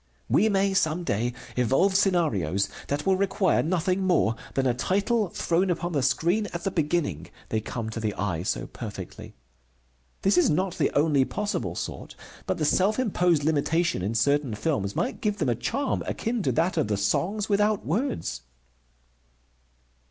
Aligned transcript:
We 0.27 0.49
may 0.49 0.73
some 0.73 1.03
day 1.03 1.31
evolve 1.55 1.93
scenarios 1.95 2.69
that 2.87 3.05
will 3.05 3.17
require 3.17 3.61
nothing 3.61 4.01
more 4.01 4.33
than 4.55 4.65
a 4.65 4.73
title 4.73 5.29
thrown 5.29 5.69
upon 5.69 5.91
the 5.91 6.01
screen 6.01 6.47
at 6.55 6.63
the 6.63 6.71
beginning, 6.71 7.27
they 7.49 7.61
come 7.61 7.91
to 7.91 7.99
the 7.99 8.15
eye 8.15 8.41
so 8.41 8.65
perfectly. 8.65 9.35
This 10.23 10.39
is 10.39 10.49
not 10.49 10.79
the 10.79 10.89
only 10.97 11.23
possible 11.23 11.75
sort, 11.75 12.15
but 12.47 12.57
the 12.57 12.65
self 12.65 12.97
imposed 12.97 13.43
limitation 13.43 14.01
in 14.01 14.15
certain 14.15 14.55
films 14.55 14.95
might 14.95 15.21
give 15.21 15.37
them 15.37 15.49
a 15.49 15.53
charm 15.53 16.01
akin 16.07 16.41
to 16.41 16.51
that 16.51 16.77
of 16.77 16.87
the 16.87 16.97
Songs 16.97 17.47
without 17.47 17.85
Words. 17.85 18.41